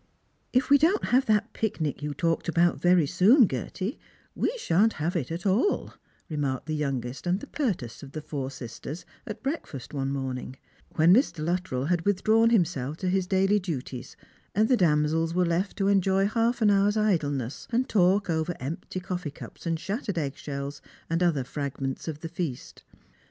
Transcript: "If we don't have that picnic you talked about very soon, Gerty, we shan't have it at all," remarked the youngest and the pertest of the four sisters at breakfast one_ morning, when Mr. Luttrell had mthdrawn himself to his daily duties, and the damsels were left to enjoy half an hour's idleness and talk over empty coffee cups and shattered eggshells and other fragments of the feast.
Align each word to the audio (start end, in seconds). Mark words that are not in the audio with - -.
"If 0.51 0.71
we 0.71 0.79
don't 0.79 1.05
have 1.13 1.27
that 1.27 1.53
picnic 1.53 2.01
you 2.01 2.15
talked 2.15 2.49
about 2.49 2.81
very 2.81 3.05
soon, 3.05 3.47
Gerty, 3.47 3.99
we 4.33 4.51
shan't 4.57 4.93
have 4.93 5.15
it 5.15 5.31
at 5.31 5.45
all," 5.45 5.93
remarked 6.27 6.65
the 6.65 6.73
youngest 6.75 7.27
and 7.27 7.39
the 7.39 7.45
pertest 7.45 8.01
of 8.01 8.13
the 8.13 8.21
four 8.23 8.49
sisters 8.49 9.05
at 9.27 9.43
breakfast 9.43 9.93
one_ 9.93 10.07
morning, 10.11 10.55
when 10.95 11.13
Mr. 11.13 11.45
Luttrell 11.45 11.85
had 11.85 12.03
mthdrawn 12.03 12.49
himself 12.49 12.97
to 12.97 13.09
his 13.09 13.27
daily 13.27 13.59
duties, 13.59 14.15
and 14.55 14.69
the 14.69 14.75
damsels 14.75 15.35
were 15.35 15.45
left 15.45 15.77
to 15.77 15.87
enjoy 15.87 16.25
half 16.25 16.63
an 16.63 16.71
hour's 16.71 16.97
idleness 16.97 17.67
and 17.69 17.87
talk 17.87 18.27
over 18.27 18.55
empty 18.59 18.99
coffee 18.99 19.29
cups 19.29 19.67
and 19.67 19.79
shattered 19.79 20.17
eggshells 20.17 20.81
and 21.11 21.21
other 21.21 21.43
fragments 21.43 22.07
of 22.07 22.21
the 22.21 22.29
feast. 22.29 22.83